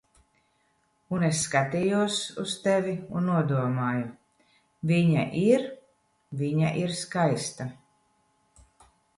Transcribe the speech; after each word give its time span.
Un 1.17 1.25
es 1.27 1.41
skatījos 1.47 2.15
uz 2.45 2.55
tevi 2.63 2.95
un 3.19 3.29
nodomāju: 3.33 4.09
"Viņa 4.93 5.29
ir... 5.45 5.69
Viņa 6.43 6.75
ir 6.83 6.99
skaista." 7.05 7.73